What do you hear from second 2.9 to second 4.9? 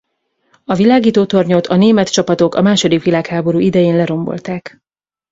világháború idején lerombolták.